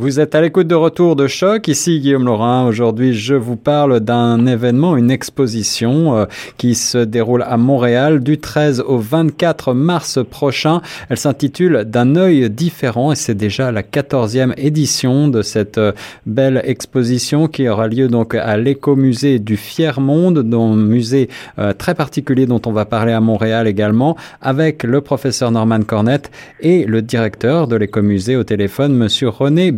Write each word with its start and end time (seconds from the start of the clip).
Vous 0.00 0.20
êtes 0.20 0.36
à 0.36 0.40
l'écoute 0.40 0.68
de 0.68 0.76
retour 0.76 1.16
de 1.16 1.26
choc. 1.26 1.66
Ici 1.66 1.98
Guillaume 1.98 2.24
Laurin. 2.24 2.68
Aujourd'hui, 2.68 3.14
je 3.14 3.34
vous 3.34 3.56
parle 3.56 3.98
d'un 3.98 4.46
événement, 4.46 4.96
une 4.96 5.10
exposition 5.10 6.16
euh, 6.16 6.26
qui 6.56 6.76
se 6.76 6.98
déroule 6.98 7.42
à 7.42 7.56
Montréal 7.56 8.20
du 8.20 8.38
13 8.38 8.84
au 8.86 8.98
24 8.98 9.74
mars 9.74 10.20
prochain. 10.24 10.82
Elle 11.08 11.16
s'intitule 11.16 11.82
D'un 11.84 12.14
œil 12.14 12.48
différent 12.48 13.10
et 13.10 13.16
c'est 13.16 13.34
déjà 13.34 13.72
la 13.72 13.82
14e 13.82 14.54
édition 14.56 15.26
de 15.26 15.42
cette 15.42 15.78
euh, 15.78 15.90
belle 16.26 16.62
exposition 16.62 17.48
qui 17.48 17.68
aura 17.68 17.88
lieu 17.88 18.06
donc 18.06 18.36
à 18.36 18.56
l'écomusée 18.56 19.40
du 19.40 19.56
Fier 19.56 19.98
Monde, 20.00 20.44
dont 20.48 20.74
musée 20.74 21.28
euh, 21.58 21.72
très 21.72 21.96
particulier 21.96 22.46
dont 22.46 22.62
on 22.66 22.72
va 22.72 22.84
parler 22.84 23.14
à 23.14 23.20
Montréal 23.20 23.66
également, 23.66 24.16
avec 24.42 24.84
le 24.84 25.00
professeur 25.00 25.50
Norman 25.50 25.82
Cornette 25.82 26.30
et 26.60 26.84
le 26.84 27.02
directeur 27.02 27.66
de 27.66 27.74
l'écomusée 27.74 28.36
au 28.36 28.44
téléphone, 28.44 28.94
monsieur 28.94 29.30
René 29.30 29.72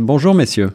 Bonjour, 0.00 0.34
messieurs. 0.34 0.70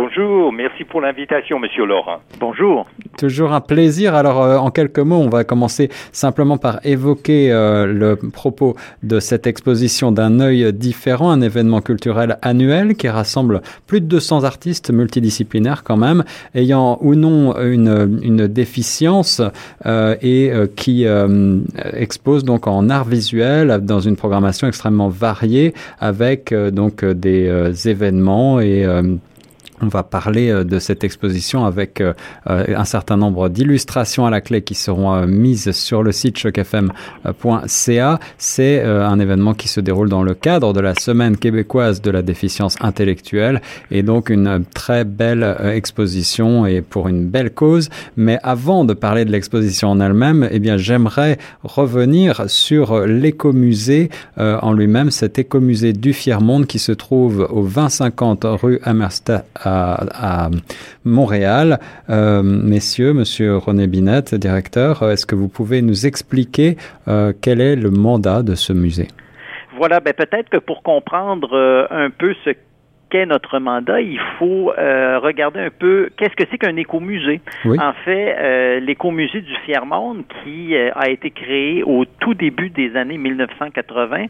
Bonjour, 0.00 0.52
merci 0.52 0.84
pour 0.84 1.00
l'invitation, 1.00 1.58
Monsieur 1.58 1.84
Laurent. 1.84 2.18
Bonjour. 2.38 2.86
Toujours 3.18 3.52
un 3.52 3.60
plaisir. 3.60 4.14
Alors, 4.14 4.40
euh, 4.40 4.56
en 4.56 4.70
quelques 4.70 5.00
mots, 5.00 5.16
on 5.16 5.28
va 5.28 5.42
commencer 5.42 5.88
simplement 6.12 6.56
par 6.56 6.78
évoquer 6.86 7.50
euh, 7.50 7.84
le 7.84 8.14
propos 8.14 8.76
de 9.02 9.18
cette 9.18 9.48
exposition 9.48 10.12
d'un 10.12 10.38
œil 10.38 10.72
différent, 10.72 11.32
un 11.32 11.40
événement 11.40 11.80
culturel 11.80 12.38
annuel 12.42 12.94
qui 12.94 13.08
rassemble 13.08 13.60
plus 13.88 14.00
de 14.00 14.06
200 14.06 14.44
artistes 14.44 14.92
multidisciplinaires 14.92 15.82
quand 15.82 15.96
même, 15.96 16.22
ayant 16.54 16.98
ou 17.00 17.16
non 17.16 17.58
une, 17.60 18.20
une 18.22 18.46
déficience 18.46 19.42
euh, 19.84 20.14
et 20.22 20.52
qui 20.76 21.06
expose 21.92 22.44
donc 22.44 22.68
en 22.68 22.88
art 22.88 23.04
visuel 23.04 23.80
dans 23.82 23.98
une 23.98 24.14
programmation 24.14 24.68
extrêmement 24.68 25.08
variée 25.08 25.74
avec 25.98 26.54
donc 26.54 27.04
des 27.04 27.88
événements 27.88 28.60
et 28.60 28.86
on 29.80 29.88
va 29.88 30.02
parler 30.02 30.50
euh, 30.50 30.64
de 30.64 30.78
cette 30.78 31.04
exposition 31.04 31.64
avec 31.64 32.00
euh, 32.00 32.12
euh, 32.48 32.64
un 32.76 32.84
certain 32.84 33.16
nombre 33.16 33.48
d'illustrations 33.48 34.26
à 34.26 34.30
la 34.30 34.40
clé 34.40 34.62
qui 34.62 34.74
seront 34.74 35.26
mises 35.26 35.70
sur 35.72 36.02
le 36.02 36.12
site 36.12 36.36
chocfm.ca. 36.36 38.20
C'est 38.36 38.82
un 38.82 39.18
événement 39.18 39.54
qui 39.54 39.68
se 39.68 39.80
déroule 39.80 40.08
dans 40.08 40.22
le 40.22 40.34
cadre 40.34 40.72
de 40.72 40.80
la 40.80 40.94
Semaine 40.94 41.36
québécoise 41.36 42.00
de 42.02 42.10
la 42.10 42.22
déficience 42.22 42.76
intellectuelle 42.80 43.60
et 43.90 44.02
donc 44.02 44.30
une 44.30 44.64
très 44.74 45.04
belle 45.04 45.56
exposition 45.72 46.66
et 46.66 46.82
pour 46.82 47.08
une 47.08 47.26
belle 47.26 47.50
cause. 47.50 47.88
Mais 48.16 48.38
avant 48.42 48.84
de 48.84 48.94
parler 48.94 49.24
de 49.24 49.32
l'exposition 49.32 49.90
en 49.90 50.00
elle-même, 50.00 50.48
eh 50.50 50.58
bien, 50.58 50.76
j'aimerais 50.76 51.38
revenir 51.62 52.44
sur 52.48 53.06
l'écomusée 53.06 54.10
en 54.36 54.72
lui-même, 54.72 55.10
cet 55.10 55.38
écomusée 55.38 55.92
du 55.92 56.12
Fier-Monde 56.12 56.66
qui 56.66 56.78
se 56.78 56.92
trouve 56.92 57.48
au 57.50 57.62
2050 57.62 58.44
rue 58.44 58.80
Amersta 58.82 59.44
à, 59.68 60.50
Montréal. 61.04 61.78
Euh, 62.10 62.42
messieurs, 62.42 63.12
monsieur 63.12 63.56
René 63.56 63.86
Binette, 63.86 64.34
directeur, 64.34 65.02
est-ce 65.02 65.26
que 65.26 65.34
vous 65.34 65.48
pouvez 65.48 65.82
nous 65.82 66.06
expliquer 66.06 66.76
euh, 67.08 67.32
quel 67.40 67.60
est 67.60 67.76
le 67.76 67.90
mandat 67.90 68.42
de 68.42 68.54
ce 68.54 68.72
musée? 68.72 69.08
Voilà, 69.76 70.00
ben 70.00 70.12
peut-être 70.12 70.48
que 70.48 70.56
pour 70.56 70.82
comprendre 70.82 71.54
euh, 71.54 71.86
un 71.90 72.10
peu 72.10 72.34
ce 72.44 72.50
qu'est 73.10 73.26
notre 73.26 73.58
mandat, 73.58 74.00
il 74.00 74.20
faut 74.38 74.72
euh, 74.76 75.18
regarder 75.18 75.60
un 75.60 75.70
peu 75.70 76.10
qu'est-ce 76.16 76.36
que 76.36 76.44
c'est 76.50 76.58
qu'un 76.58 76.76
écomusée. 76.76 77.40
En 77.64 77.92
fait, 78.04 78.36
euh, 78.38 78.80
l'écomusée 78.80 79.40
du 79.40 79.54
Fier-Monde, 79.64 80.24
qui 80.42 80.74
euh, 80.74 80.90
a 80.94 81.08
été 81.08 81.30
créé 81.30 81.82
au 81.82 82.04
tout 82.04 82.34
début 82.34 82.70
des 82.70 82.96
années 82.96 83.18
1980, 83.18 84.26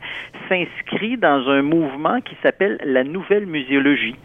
s'inscrit 0.49 1.17
dans 1.17 1.49
un 1.49 1.63
mouvement 1.63 2.21
qui 2.21 2.37
s'appelle 2.43 2.79
la 2.85 3.05
nouvelle 3.05 3.47
muséologie, 3.47 4.17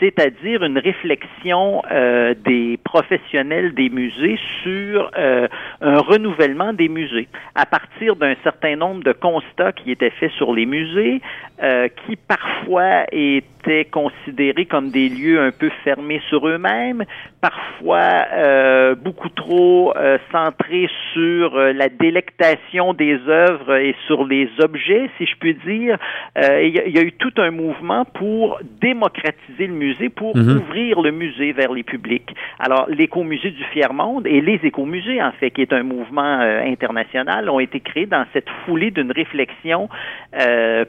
c'est-à-dire 0.00 0.62
une 0.62 0.78
réflexion 0.78 1.82
euh, 1.90 2.34
des 2.44 2.78
professionnels 2.84 3.74
des 3.74 3.88
musées 3.88 4.38
sur 4.62 5.10
euh, 5.16 5.48
un 5.80 5.98
renouvellement 5.98 6.72
des 6.72 6.88
musées. 6.88 7.28
À 7.54 7.66
partir 7.66 8.16
d'un 8.16 8.34
certain 8.42 8.76
nombre 8.76 9.02
de 9.02 9.12
constats 9.12 9.72
qui 9.72 9.90
étaient 9.90 10.10
faits 10.10 10.32
sur 10.32 10.54
les 10.54 10.66
musées, 10.66 11.20
euh, 11.62 11.88
qui 11.88 12.16
parfois 12.16 13.04
étaient 13.12 13.86
considérés 13.86 14.66
comme 14.66 14.90
des 14.90 15.08
lieux 15.08 15.40
un 15.40 15.50
peu 15.50 15.70
fermés 15.84 16.20
sur 16.28 16.46
eux-mêmes, 16.46 17.04
parfois 17.46 18.26
euh, 18.32 18.94
beaucoup 18.96 19.28
trop 19.28 19.92
euh, 19.96 20.18
centrés 20.32 20.88
sur 21.12 21.56
euh, 21.56 21.72
la 21.72 21.88
délectation 21.88 22.92
des 22.92 23.18
œuvres 23.28 23.76
et 23.76 23.94
sur 24.06 24.24
les 24.24 24.48
objets, 24.58 25.08
si 25.16 25.26
je 25.26 25.36
puis 25.38 25.54
dire. 25.54 25.96
Il 26.36 26.68
y, 26.68 26.90
y, 26.90 26.98
a 26.98 27.02
eu 27.02 27.12
tout 27.12 27.32
un 27.38 27.50
mouvement 27.50 28.04
pour 28.04 28.58
démocratiser 28.80 29.66
le 29.66 29.74
musée, 29.74 30.08
pour 30.08 30.36
mhm. 30.36 30.58
ouvrir 30.58 31.00
le 31.00 31.10
musée 31.12 31.52
vers 31.52 31.72
les 31.72 31.82
publics. 31.82 32.34
Alors, 32.58 32.86
l'écomusée 32.88 33.50
du 33.50 33.64
Fier-Monde 33.64 34.26
et 34.26 34.40
les 34.40 34.60
écomusées, 34.62 35.22
en 35.22 35.32
fait, 35.32 35.50
qui 35.50 35.62
est 35.62 35.72
un 35.72 35.82
mouvement 35.82 36.40
international, 36.40 37.48
ont 37.48 37.60
été 37.60 37.80
créés 37.80 38.06
dans 38.06 38.24
cette 38.32 38.48
foulée 38.64 38.90
d'une 38.90 39.12
réflexion 39.12 39.88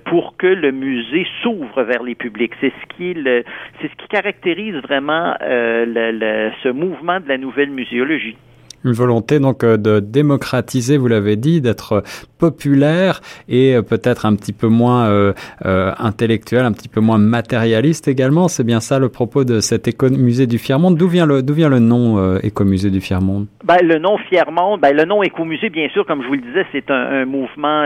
pour 0.06 0.36
que 0.38 0.48
le 0.48 0.72
musée 0.72 1.26
s'ouvre 1.42 1.84
vers 1.84 2.04
les 2.04 2.16
publics. 2.16 2.54
C'est 2.60 2.74
ce 2.82 2.96
qui 2.96 3.16
c'est 3.82 3.88
ce 3.88 3.96
qui 3.96 4.08
caractérise 4.10 4.76
vraiment 4.76 5.36
le, 5.42 6.47
ce 6.64 6.70
mouvement 6.70 7.20
de 7.20 7.28
la 7.28 7.38
nouvelle 7.38 7.70
muséologie. 7.70 8.38
Une 8.84 8.94
volonté 8.94 9.40
donc 9.40 9.64
euh, 9.64 9.78
de 9.78 10.00
démocratiser, 10.00 10.98
vous 10.98 11.08
l'avez 11.08 11.36
dit, 11.36 11.62
d'être 11.62 12.04
populaire 12.38 13.22
et 13.50 13.76
euh, 13.76 13.82
peut-être 13.82 14.26
un 14.26 14.36
petit 14.36 14.54
peu 14.54 14.68
moins 14.68 15.08
euh, 15.10 15.34
intellectuel, 15.64 16.66
un 16.66 16.72
petit 16.72 16.90
peu 16.90 17.02
moins 17.02 17.18
matérialiste 17.18 18.08
également. 18.08 18.48
C'est 18.48 18.64
bien 18.64 18.80
ça 18.80 19.00
le 19.00 19.10
propos 19.10 19.44
de 19.44 19.60
cet 19.60 19.88
écomusée 19.88 20.48
du 20.48 20.58
Fiermonde. 20.58 20.98
D'où 20.98 21.08
vient 21.08 21.26
le 21.26 21.42
d'où 21.42 21.54
vient 21.54 21.70
le 21.70 21.80
nom 21.80 22.38
écomusée 22.40 22.90
du 22.90 23.02
Fiermonde? 23.02 23.48
Ben, 23.64 23.78
le 23.82 24.00
nom 24.00 24.18
Fiermonde, 24.18 24.82
ben, 24.82 24.96
le 24.96 25.06
nom 25.06 25.24
écomusée, 25.24 25.70
bien 25.70 25.90
sûr, 25.90 26.06
comme 26.06 26.22
je 26.22 26.28
vous 26.28 26.34
le 26.34 26.42
disais, 26.42 26.66
c'est 26.72 26.90
un, 26.92 27.26
mouvement 27.26 27.84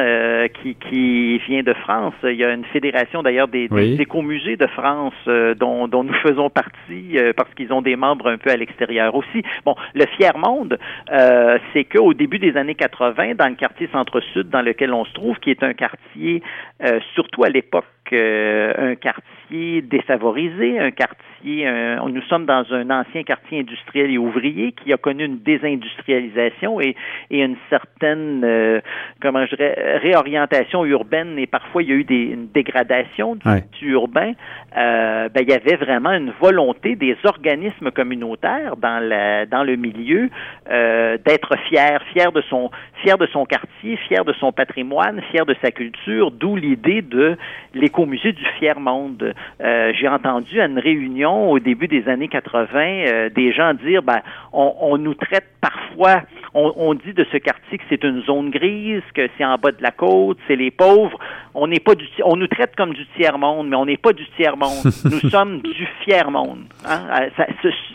qui, 0.62 0.76
qui 0.76 1.38
vient 1.40 1.64
de 1.64 1.74
France. 1.74 2.14
Il 2.24 2.36
y 2.36 2.44
a 2.44 2.54
une 2.54 2.66
fédération 2.66 3.24
d'ailleurs 3.24 3.48
des, 3.48 3.70
écomusées 4.00 4.58
de 4.58 4.68
France 4.68 5.14
dont, 5.60 5.88
dont 5.88 6.04
nous 6.04 6.14
faisons 6.26 6.50
partie 6.50 7.18
parce 7.36 7.54
qu'ils 7.56 7.74
ont 7.74 7.82
des 7.82 7.96
membres 7.96 8.28
un 8.28 8.38
peu 8.38 8.50
à 8.50 8.58
l'extérieur 8.58 9.16
aussi. 9.16 9.44
Bon, 9.66 9.76
le 9.94 10.06
Fiermonde, 10.18 10.78
euh, 11.12 11.58
c'est 11.74 11.84
qu'au 11.84 12.14
début 12.14 12.40
des 12.40 12.58
années 12.58 12.76
80, 12.76 13.36
dans 13.36 13.48
le 13.48 13.56
quartier 13.56 13.90
centre-sud 13.92 14.41
dans 14.44 14.62
lequel 14.62 14.94
on 14.94 15.06
se 15.06 15.14
trouve, 15.14 15.40
qui 15.40 15.52
est 15.52 15.64
un 15.64 15.74
quartier, 15.74 16.44
euh, 16.84 17.00
surtout 17.14 17.44
à 17.44 17.50
l'époque, 17.50 17.86
euh, 18.14 18.92
un 18.92 18.96
quartier 18.96 19.82
défavorisé, 19.82 20.80
un 20.80 20.92
quartier, 20.92 21.68
nous 22.08 22.22
sommes 22.24 22.46
dans 22.46 22.64
un 22.72 22.90
ancien 22.90 23.24
quartier 23.24 23.60
industriel 23.60 24.12
et 24.12 24.18
ouvrier 24.18 24.72
qui 24.72 24.94
a 24.94 24.98
connu 24.98 25.26
une 25.26 25.40
désindustrialisation 25.40 26.80
et, 26.80 26.96
et 27.30 27.42
une 27.42 27.58
certaine, 27.70 28.44
euh, 28.46 28.80
comment 29.22 29.46
je 29.46 29.56
dirais, 29.56 29.98
réorientation 29.98 30.86
urbaine 30.86 31.38
et 31.40 31.48
parfois 31.48 31.84
il 31.84 31.90
y 31.90 31.92
a 31.92 31.96
eu 31.96 32.04
des, 32.04 32.24
une 32.34 32.48
dégradation 32.48 33.36
du, 33.36 33.92
urbain. 33.92 34.34
Euh, 34.78 35.28
ben, 35.30 35.42
il 35.42 35.50
y 35.50 35.54
avait 35.54 35.76
vraiment 35.76 36.12
une 36.12 36.32
volonté 36.40 36.96
des 36.96 37.18
organismes 37.26 37.92
communautaires 37.92 38.78
dans, 38.78 39.04
la, 39.04 39.46
dans 39.46 39.64
le 39.64 39.76
milieu 39.76 40.30
d'être 40.70 41.58
fiers, 41.68 41.98
fiers 42.14 42.32
de 42.34 42.42
son, 42.50 42.70
fiers 43.02 43.18
de 43.20 43.26
son 43.28 43.46
quartier, 43.46 43.98
fiers 44.08 44.24
de 44.26 44.34
son 44.34 44.52
patrimoine, 44.52 45.22
fiers 45.32 45.46
de 45.46 45.56
sa 45.62 45.72
culture, 45.72 46.32
d'où 46.32 46.56
l'idée 46.56 47.02
de 47.02 47.38
l'éco 47.74 48.01
au 48.02 48.06
musée 48.06 48.34
du 48.34 48.44
Fier-Monde. 48.58 49.34
Euh, 49.62 49.94
j'ai 50.00 50.08
entendu 50.08 50.60
à 50.60 50.66
une 50.66 50.80
réunion 50.80 51.52
au 51.52 51.60
début 51.60 51.88
des 51.88 52.08
années 52.10 52.28
80 52.28 52.68
euh, 52.76 53.30
des 53.30 53.54
gens 53.54 53.74
dire 53.74 54.02
ben 54.02 54.22
on, 54.54 54.98
nous 54.98 55.14
traite 55.14 55.46
parfois, 55.62 56.24
on, 56.54 56.94
dit 56.94 57.14
de 57.14 57.26
ce 57.32 57.38
quartier 57.38 57.78
que 57.78 57.84
c'est 57.90 58.04
une 58.04 58.22
zone 58.24 58.50
grise, 58.50 59.04
que 59.14 59.30
c'est 59.38 59.46
en 59.46 59.58
bas 59.58 59.72
de 59.72 59.82
la 59.82 59.92
côte, 59.92 60.38
c'est 60.48 60.56
les 60.56 60.72
pauvres. 60.72 61.18
On 61.54 61.68
n'est 61.68 61.80
pas 61.80 61.96
du, 61.96 62.06
on 62.26 62.36
nous 62.36 62.48
traite 62.48 62.76
comme 62.76 62.94
du 62.94 63.06
tiers 63.16 63.38
monde, 63.38 63.70
mais 63.70 63.76
on 63.76 63.86
n'est 63.86 63.98
pas 63.98 64.14
du 64.14 64.26
tiers 64.36 64.58
monde. 64.58 64.84
nous 65.06 65.30
sommes 65.30 65.62
du 65.62 65.88
fier 66.04 66.30
monde. 66.30 66.64
Hein. 66.86 67.02
Euh, 67.10 67.30
ça, 67.38 67.46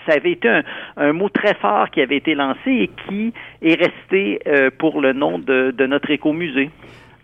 ça, 0.07 0.13
avait 0.15 0.33
été 0.33 0.49
un, 0.49 0.63
un, 0.97 1.13
mot 1.13 1.29
très 1.29 1.55
fort 1.55 1.91
qui 1.91 2.01
avait 2.01 2.17
été 2.17 2.35
lancé 2.35 2.71
et 2.71 2.91
qui 3.07 3.33
est 3.61 3.75
resté 3.75 4.41
pour 4.79 5.01
le 5.01 5.13
nom 5.13 5.39
de, 5.39 5.75
de 5.77 5.87
notre 5.87 6.11
écomusée. 6.11 6.71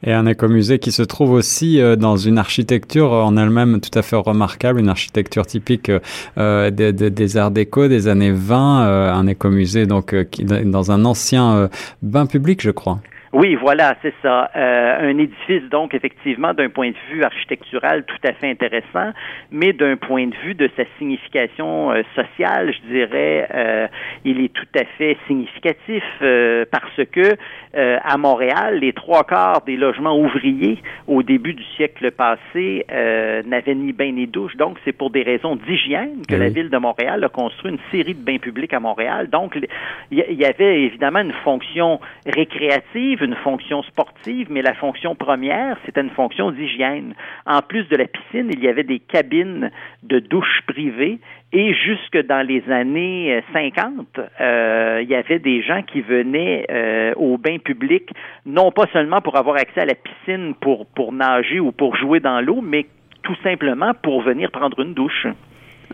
Et 0.04 0.12
un 0.12 0.26
écomusée 0.26 0.78
qui 0.80 0.90
se 0.90 1.02
trouve 1.02 1.30
aussi 1.30 1.80
euh, 1.80 1.94
dans 1.94 2.16
une 2.16 2.38
architecture 2.38 3.12
en 3.12 3.36
elle-même 3.36 3.80
tout 3.80 3.96
à 3.96 4.02
fait 4.02 4.16
remarquable, 4.16 4.80
une 4.80 4.88
architecture 4.88 5.46
typique 5.46 5.92
euh, 6.38 6.70
des, 6.70 6.92
des, 6.92 7.36
arts 7.36 7.52
déco 7.52 7.86
des 7.86 8.08
années 8.08 8.32
20, 8.32 8.86
euh, 8.86 9.12
un 9.12 9.26
écomusée 9.28 9.86
donc 9.86 10.14
qui, 10.30 10.44
dans 10.44 10.90
un 10.90 11.04
ancien 11.04 11.68
bain 12.02 12.26
public, 12.26 12.60
je 12.62 12.70
crois. 12.70 12.98
Oui, 13.32 13.54
voilà, 13.54 13.96
c'est 14.02 14.12
ça. 14.20 14.50
Euh, 14.54 15.10
un 15.10 15.16
édifice, 15.16 15.62
donc, 15.70 15.94
effectivement, 15.94 16.52
d'un 16.52 16.68
point 16.68 16.90
de 16.90 16.96
vue 17.10 17.24
architectural 17.24 18.04
tout 18.04 18.28
à 18.28 18.34
fait 18.34 18.50
intéressant, 18.50 19.12
mais 19.50 19.72
d'un 19.72 19.96
point 19.96 20.26
de 20.26 20.34
vue 20.44 20.54
de 20.54 20.68
sa 20.76 20.82
signification 20.98 21.92
euh, 21.92 22.02
sociale, 22.14 22.74
je 22.74 22.92
dirais, 22.92 23.48
euh, 23.54 23.86
il 24.26 24.44
est 24.44 24.52
tout 24.52 24.68
à 24.78 24.84
fait 24.98 25.16
significatif 25.26 26.04
parce 26.70 27.00
que 27.10 27.36
à 27.74 28.18
Montréal, 28.18 28.80
les 28.80 28.92
trois 28.92 29.24
quarts 29.24 29.62
des 29.62 29.76
logements 29.76 30.18
ouvriers 30.18 30.78
au 31.06 31.22
début 31.22 31.54
du 31.54 31.64
siècle 31.76 32.10
passé 32.10 32.84
n'avaient 33.46 33.74
ni 33.74 33.92
bain 33.92 34.12
ni 34.12 34.26
douche. 34.26 34.56
Donc, 34.56 34.78
c'est 34.84 34.92
pour 34.92 35.10
des 35.10 35.22
raisons 35.22 35.56
d'hygiène 35.56 36.22
que 36.28 36.34
la 36.34 36.48
ville 36.48 36.68
de 36.68 36.76
Montréal 36.76 37.24
a 37.24 37.28
construit 37.28 37.72
une 37.72 37.78
série 37.90 38.14
de 38.14 38.22
bains 38.22 38.38
publics 38.38 38.74
à 38.74 38.80
Montréal. 38.80 39.30
Donc, 39.30 39.58
il 40.10 40.18
y 40.18 40.44
avait 40.44 40.82
évidemment 40.82 41.20
une 41.20 41.34
fonction 41.44 41.98
récréative 42.26 43.21
une 43.22 43.34
fonction 43.36 43.82
sportive, 43.84 44.48
mais 44.50 44.62
la 44.62 44.74
fonction 44.74 45.14
première, 45.14 45.76
c'était 45.84 46.00
une 46.00 46.10
fonction 46.10 46.50
d'hygiène. 46.50 47.14
En 47.46 47.60
plus 47.62 47.88
de 47.88 47.96
la 47.96 48.06
piscine, 48.06 48.50
il 48.52 48.60
y 48.60 48.68
avait 48.68 48.84
des 48.84 48.98
cabines 48.98 49.70
de 50.02 50.18
douche 50.18 50.60
privées 50.66 51.18
et 51.52 51.74
jusque 51.74 52.18
dans 52.26 52.46
les 52.46 52.62
années 52.70 53.42
50, 53.52 54.20
euh, 54.40 55.00
il 55.02 55.08
y 55.08 55.14
avait 55.14 55.38
des 55.38 55.62
gens 55.62 55.82
qui 55.82 56.00
venaient 56.00 56.66
euh, 56.70 57.12
au 57.16 57.36
bain 57.36 57.58
public, 57.58 58.10
non 58.46 58.70
pas 58.72 58.86
seulement 58.92 59.20
pour 59.20 59.36
avoir 59.36 59.56
accès 59.56 59.80
à 59.80 59.86
la 59.86 59.94
piscine 59.94 60.54
pour, 60.60 60.86
pour 60.86 61.12
nager 61.12 61.60
ou 61.60 61.70
pour 61.70 61.96
jouer 61.96 62.20
dans 62.20 62.40
l'eau, 62.40 62.60
mais 62.62 62.86
tout 63.22 63.36
simplement 63.42 63.92
pour 64.02 64.22
venir 64.22 64.50
prendre 64.50 64.80
une 64.80 64.94
douche. 64.94 65.26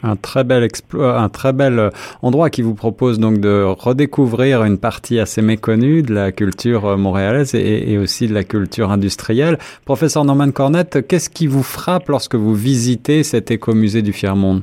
Un 0.03 0.17
très 0.17 0.45
bel 0.45 0.62
exploit, 0.62 1.19
un 1.19 1.29
très 1.29 1.53
bel 1.53 1.79
euh, 1.79 1.91
endroit 2.23 2.49
qui 2.50 2.62
vous 2.62 2.75
propose 2.75 3.19
donc 3.19 3.39
de 3.39 3.65
redécouvrir 3.65 4.62
une 4.65 4.79
partie 4.79 5.19
assez 5.19 5.43
méconnue 5.43 6.03
de 6.03 6.15
la 6.15 6.31
culture 6.33 6.87
euh, 6.87 6.97
montréalaise 6.97 7.55
et, 7.55 7.99
aussi 7.99 8.29
de 8.29 8.35
la 8.35 8.45
culture 8.45 8.93
industrielle. 8.93 9.59
Professeur 9.85 10.25
Norman 10.25 10.53
Cornette, 10.53 11.06
qu'est-ce 11.09 11.29
qui 11.31 11.47
vous 11.47 11.62
frappe 11.62 12.09
lorsque 12.09 12.37
vous 12.37 12.55
visitez 12.55 13.23
cet 13.23 13.50
écomusée 13.50 14.03
du 14.03 14.12
Fier-Monde? 14.12 14.62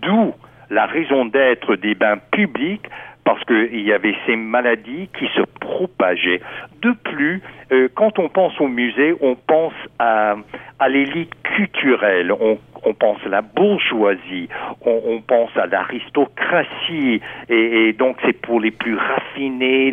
D'où 0.03 0.35
la 0.71 0.87
raison 0.87 1.25
d'être 1.27 1.77
des 1.77 1.95
bains 1.95 2.19
publics 2.31 2.87
parce 3.29 3.45
qu'il 3.45 3.83
y 3.83 3.93
avait 3.93 4.15
ces 4.25 4.37
maladies 4.37 5.11
qui 5.19 5.27
se 5.37 5.43
propageaient. 5.61 6.41
De 6.81 6.93
plus, 6.93 7.43
euh, 7.73 7.89
quand 7.95 8.19
on 8.19 8.31
pense 8.31 8.59
au 8.59 8.69
musée, 8.69 9.15
on 9.21 9.35
pense 9.35 9.75
à, 9.99 10.37
l'élite 10.89 11.35
culturelle, 11.43 12.33
on, 12.33 12.59
pense 12.95 13.19
à 13.27 13.29
la 13.29 13.43
bourgeoisie, 13.43 14.49
on, 14.81 15.21
pense 15.21 15.55
à 15.59 15.67
l'aristocratie, 15.67 17.21
et, 17.51 17.93
donc 17.93 18.17
c'est 18.25 18.33
pour 18.33 18.61
les 18.61 18.71
plus 18.71 18.97
raffinés, 18.97 19.91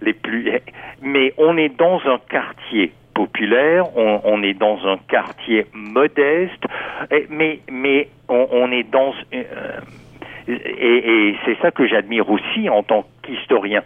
les, 0.00 0.12
plus... 0.14 0.50
Mais 1.02 1.34
on 1.36 1.58
est 1.58 1.76
dans 1.78 2.00
un 2.06 2.18
quartier 2.30 2.94
populaire, 3.12 3.84
on, 3.98 4.42
est 4.42 4.54
dans 4.54 4.78
un 4.86 4.96
quartier 5.08 5.66
modeste, 5.74 6.64
mais, 7.28 7.60
mais 7.70 8.08
on, 8.30 8.48
on 8.50 8.72
est 8.72 8.90
dans... 8.90 9.12
Euh, 9.34 9.80
et, 10.48 11.34
c'est 11.44 11.58
ça 11.60 11.70
que 11.70 11.86
j'admire 11.86 12.30
aussi 12.30 12.68
en 12.68 12.82
tant 12.82 13.04
qu'historien. 13.22 13.82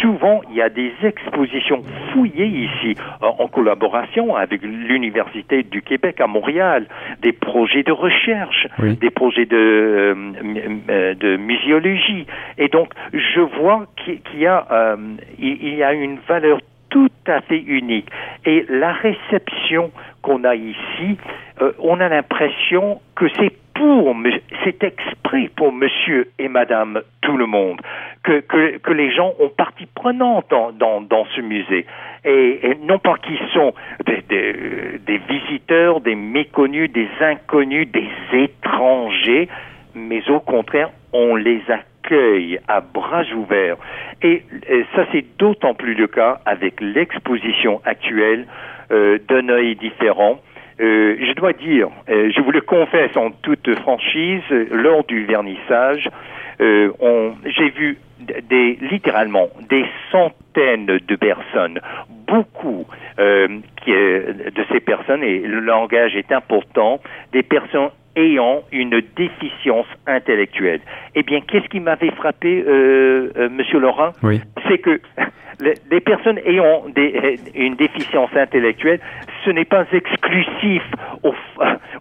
Souvent, 0.00 0.42
il 0.50 0.56
y 0.56 0.62
a 0.62 0.68
des 0.68 0.92
expositions 1.02 1.82
fouillées 2.12 2.46
ici, 2.46 2.96
en 3.20 3.48
collaboration 3.48 4.36
avec 4.36 4.62
l'Université 4.62 5.62
du 5.62 5.82
Québec 5.82 6.20
à 6.20 6.26
Montréal, 6.26 6.86
des 7.22 7.32
projets 7.32 7.82
de 7.82 7.92
recherche, 7.92 8.68
des 8.78 9.10
projets 9.10 9.46
de, 9.46 9.56
euh, 9.56 10.14
euh, 10.88 11.14
de 11.14 11.36
muséologie. 11.36 12.26
Et 12.58 12.68
donc, 12.68 12.92
je 13.12 13.40
vois 13.40 13.86
qu'il 13.96 14.20
y 14.38 14.46
a, 14.46 14.66
euh, 14.70 14.96
il 15.38 15.74
y 15.74 15.82
a 15.82 15.92
une 15.92 16.18
valeur 16.28 16.60
tout 16.90 17.10
à 17.26 17.40
fait 17.40 17.58
unique. 17.58 18.08
Et 18.44 18.64
la 18.68 18.92
réception 18.92 19.90
qu'on 20.22 20.44
a 20.44 20.54
ici, 20.54 21.18
on 21.80 21.98
a 21.98 22.08
l'impression 22.08 23.00
que 23.16 23.26
c'est 23.36 23.52
pour, 23.74 24.14
c'est 24.64 24.82
exprès 24.82 25.50
pour 25.56 25.72
monsieur 25.72 26.30
et 26.38 26.48
madame 26.48 27.02
tout 27.20 27.36
le 27.36 27.46
monde, 27.46 27.80
que, 28.22 28.40
que, 28.40 28.78
que 28.78 28.92
les 28.92 29.12
gens 29.12 29.34
ont 29.40 29.48
partie 29.48 29.86
prenante 29.86 30.46
dans, 30.50 30.72
dans, 30.72 31.00
dans 31.00 31.26
ce 31.34 31.40
musée. 31.40 31.86
Et, 32.24 32.78
non 32.82 32.98
pas 32.98 33.16
qu'ils 33.16 33.38
sont 33.52 33.74
des, 34.06 34.22
des, 34.28 34.98
des, 35.04 35.18
visiteurs, 35.28 36.00
des 36.00 36.14
méconnus, 36.14 36.90
des 36.90 37.08
inconnus, 37.20 37.88
des 37.90 38.08
étrangers, 38.32 39.48
mais 39.94 40.28
au 40.30 40.40
contraire, 40.40 40.90
on 41.12 41.36
les 41.36 41.62
accueille 41.68 42.58
à 42.68 42.80
bras 42.80 43.24
ouverts. 43.34 43.76
Et, 44.22 44.42
ça, 44.94 45.06
c'est 45.12 45.24
d'autant 45.38 45.74
plus 45.74 45.94
le 45.94 46.06
cas 46.06 46.40
avec 46.46 46.80
l'exposition 46.80 47.80
actuelle 47.84 48.46
euh, 48.90 49.18
d'un 49.28 49.48
œil 49.48 49.76
différent 49.76 50.38
euh, 50.80 51.16
je 51.20 51.32
dois 51.34 51.52
dire, 51.52 51.88
euh, 52.08 52.30
je 52.34 52.40
vous 52.40 52.50
le 52.50 52.60
confesse 52.60 53.16
en 53.16 53.30
toute 53.30 53.72
franchise, 53.80 54.42
lors 54.70 55.04
du 55.04 55.24
vernissage, 55.24 56.08
euh, 56.60 56.90
j'ai 57.44 57.70
vu 57.70 57.98
des, 58.20 58.78
littéralement 58.80 59.48
des 59.68 59.84
centaines 60.10 60.86
de 60.86 61.16
personnes, 61.16 61.80
beaucoup 62.26 62.86
qui, 63.16 63.90
de 63.92 64.64
ces 64.72 64.80
personnes, 64.80 65.22
et 65.22 65.40
le 65.40 65.60
langage 65.60 66.16
est 66.16 66.32
important, 66.32 67.00
des 67.32 67.42
personnes 67.42 67.90
ayant 68.16 68.62
une 68.72 69.02
déficience 69.16 69.86
intellectuelle. 70.06 70.80
Eh 71.14 71.22
bien, 71.22 71.40
qu'est-ce 71.40 71.68
qui 71.68 71.80
m'avait 71.80 72.12
frappé, 72.12 72.64
Monsieur 73.50 73.78
Laurent? 73.78 74.12
C'est 74.68 74.78
que 74.78 75.00
les 75.90 76.00
personnes 76.00 76.38
ayant 76.46 76.84
des, 76.94 77.38
une 77.54 77.74
déficience 77.74 78.34
intellectuelle 78.34 79.00
ce 79.44 79.50
n'est 79.50 79.64
pas 79.64 79.84
exclusif 79.92 80.82
aux, 81.22 81.34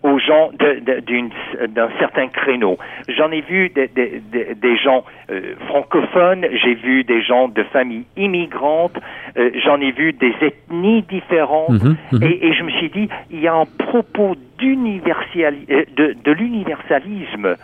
aux 0.03 0.19
gens 0.19 0.51
d'un 0.59 1.89
certain 1.99 2.27
créneau. 2.27 2.77
J'en 3.07 3.31
ai 3.31 3.41
vu 3.41 3.69
des, 3.69 3.87
des, 3.87 4.21
des 4.55 4.77
gens 4.77 5.03
euh, 5.29 5.55
francophones, 5.67 6.45
j'ai 6.51 6.75
vu 6.75 7.03
des 7.03 7.21
gens 7.21 7.47
de 7.47 7.63
familles 7.63 8.05
immigrantes, 8.17 8.97
euh, 9.37 9.51
j'en 9.63 9.79
ai 9.81 9.91
vu 9.91 10.13
des 10.13 10.33
ethnies 10.41 11.03
différentes, 11.03 11.69
mhm, 11.69 11.97
mhm. 12.11 12.23
Et, 12.23 12.47
et, 12.47 12.53
je 12.53 12.63
me 12.63 12.71
suis 12.71 12.89
dit, 12.89 13.09
il 13.31 13.39
y 13.39 13.47
a 13.47 13.53
un 13.53 13.65
propos 13.65 14.35
euh, 14.63 15.83
de, 15.97 16.15
de 16.23 16.31
l'universalisme 16.31 17.57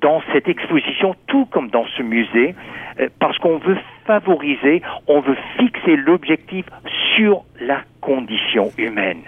dans 0.00 0.22
cette 0.32 0.48
exposition, 0.48 1.14
tout 1.26 1.44
comme 1.46 1.68
dans 1.68 1.84
ce 1.98 2.02
musée, 2.02 2.54
parce 3.18 3.36
qu'on 3.38 3.58
veut 3.58 3.76
favoriser, 4.06 4.80
on 5.06 5.20
veut 5.20 5.36
fixer 5.58 5.96
l'objectif 5.96 6.64
sur 7.14 7.42
la 7.60 7.82
condition 8.04 8.70
humaine. 8.76 9.22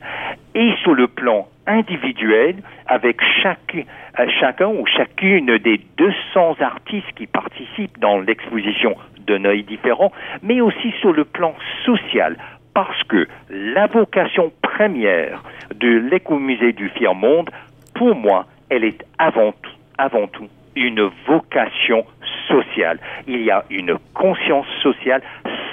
Et 0.55 0.71
sur 0.83 0.95
le 0.95 1.09
plan 1.09 1.49
individuel, 1.67 2.57
avec 2.87 3.21
euh, 3.45 4.27
chacun 4.41 4.69
ou 4.69 4.87
chacune 4.87 5.59
des 5.59 5.81
200 5.97 6.57
artistes 6.61 7.13
qui 7.17 7.27
participent 7.27 7.99
dans 7.99 8.21
l'exposition 8.21 8.95
d'un 9.27 9.45
œil 9.45 9.65
différent, 9.65 10.13
mais 10.43 10.61
aussi 10.61 10.93
sur 11.01 11.13
le 11.13 11.25
plan 11.25 11.55
social, 11.85 12.37
parce 12.75 13.03
que 13.05 13.27
la 13.51 13.87
vocation 13.87 14.53
première 14.63 15.43
de 15.75 15.89
l'écomusée 15.89 16.73
du 16.73 16.89
Fier-Monde, 16.91 17.51
pour 17.95 18.15
moi, 18.15 18.47
elle 18.69 18.85
est 18.85 19.05
avant 19.19 19.53
tout, 19.53 19.73
avant 19.99 20.27
tout 20.29 20.49
une 20.77 21.11
vocation 21.27 22.05
sociale. 22.47 22.99
Il 23.27 23.43
y 23.43 23.51
a 23.51 23.65
une 23.71 23.97
conscience 24.15 24.67
sociale. 24.83 25.23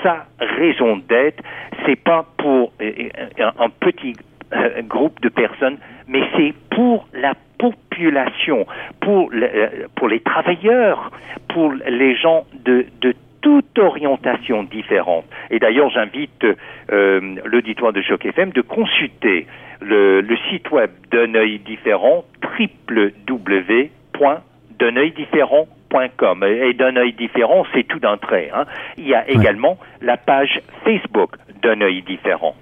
Sa 0.01 0.25
raison 0.39 0.97
d'être, 0.97 1.43
c'est 1.85 2.01
pas 2.01 2.25
pour 2.37 2.73
euh, 2.81 2.91
euh, 3.39 3.51
un 3.59 3.69
petit 3.69 4.15
euh, 4.53 4.81
groupe 4.81 5.21
de 5.21 5.29
personnes, 5.29 5.77
mais 6.07 6.23
c'est 6.35 6.53
pour 6.71 7.07
la 7.13 7.33
population, 7.57 8.65
pour, 8.99 9.31
les 9.31 10.19
travailleurs, 10.19 11.11
pour 11.47 11.71
les 11.71 12.15
gens 12.15 12.45
de, 12.65 12.85
toute 13.41 13.77
orientation 13.77 14.63
différente. 14.63 15.25
Et 15.49 15.59
d'ailleurs, 15.59 15.89
j'invite 15.89 16.45
l'auditoire 16.89 17.91
de 17.91 18.01
Choc 18.01 18.25
FM 18.25 18.51
de 18.51 18.61
consulter 18.61 19.47
le, 19.81 20.21
le 20.21 20.37
site 20.49 20.71
web 20.71 20.89
d'un 21.11 21.35
œil 21.35 21.59
différent, 21.59 22.23
www 22.41 23.89
d'un 24.83 24.97
œil 24.97 25.11
différent.com. 25.11 26.43
Et 26.43 26.73
d'un 26.73 26.95
œil 26.97 27.13
différent, 27.13 27.65
c'est 27.73 27.87
tout 27.87 27.99
d'un 27.99 28.17
trait. 28.17 28.51
Hein. 28.53 28.65
Il 28.97 29.07
y 29.07 29.15
a 29.15 29.29
également 29.29 29.77
la 30.01 30.17
page 30.17 30.61
Facebook 30.83 31.35
d'un 31.61 31.79
œil 31.81 32.01
différent 32.01 32.55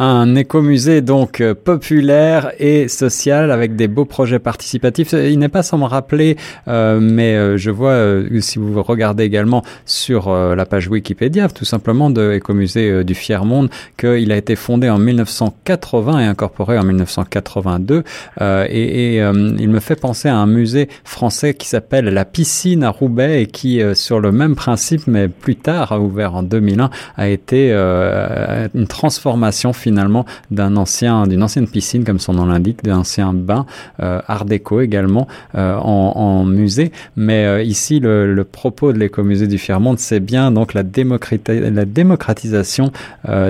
un 0.00 0.34
écomusée 0.34 1.02
donc 1.02 1.42
euh, 1.42 1.54
populaire 1.54 2.52
et 2.58 2.88
social 2.88 3.50
avec 3.50 3.76
des 3.76 3.86
beaux 3.86 4.06
projets 4.06 4.38
participatifs. 4.38 5.12
Il 5.12 5.38
n'est 5.38 5.50
pas 5.50 5.62
sans 5.62 5.76
me 5.76 5.84
rappeler, 5.84 6.38
euh, 6.68 6.98
mais 7.00 7.34
euh, 7.34 7.58
je 7.58 7.70
vois 7.70 7.98
si 8.40 8.58
vous 8.58 8.82
regardez 8.82 9.24
également 9.24 9.62
sur 9.84 10.32
la 10.32 10.64
page 10.64 10.88
Wikipédia, 10.88 11.48
tout 11.48 11.66
simplement 11.66 12.08
de 12.08 12.32
écomusée 12.32 13.04
du 13.04 13.14
Fier 13.14 13.44
Monde, 13.44 13.68
qu'il 13.98 14.32
a 14.32 14.36
été 14.36 14.56
fondé 14.56 14.88
en 14.88 14.98
1980 14.98 16.20
et 16.20 16.24
incorporé 16.24 16.78
en 16.78 16.84
1982. 16.84 18.02
et, 18.40 19.16
et 19.16 19.16
il 19.18 19.68
me 19.68 19.80
fait 19.80 19.96
penser 19.96 20.28
à 20.28 20.36
un 20.36 20.46
musée 20.46 20.88
français 21.04 21.52
qui 21.52 21.68
s'appelle 21.68 22.06
la 22.06 22.24
Piscine 22.24 22.84
à 22.84 22.90
Roubaix 22.90 23.42
et 23.42 23.46
qui, 23.46 23.82
sur 23.94 24.20
le 24.20 24.32
même 24.32 24.54
principe, 24.54 25.06
mais 25.06 25.28
plus 25.28 25.56
tard, 25.56 25.92
a 25.92 26.00
ouvert 26.00 26.34
en 26.34 26.42
2001, 26.42 26.88
a 27.16 27.28
été 27.28 27.72
une 27.72 28.86
transformation 28.88 29.72
finale 29.72 29.89
finalement 29.90 30.24
d'un 30.52 30.76
ancien, 30.76 31.26
d'une 31.26 31.42
ancienne 31.42 31.66
piscine, 31.66 32.04
comme 32.04 32.20
son 32.20 32.34
nom 32.34 32.46
l'indique, 32.46 32.84
d'un 32.84 32.98
ancien 32.98 33.32
bain, 33.32 33.66
euh, 34.00 34.20
art 34.28 34.44
déco 34.44 34.80
également, 34.80 35.26
euh, 35.56 35.74
en, 35.74 36.44
musée. 36.44 36.92
Mais 37.16 37.44
euh, 37.44 37.60
ici, 37.60 37.98
le, 37.98 38.44
propos 38.44 38.92
de 38.92 38.98
l'écomusée 38.98 39.48
du 39.48 39.58
Fiermonde, 39.58 39.98
c'est 39.98 40.20
bien 40.20 40.52
donc 40.52 40.74
la, 40.74 40.82
la 40.82 41.84
démocratisation 41.84 42.92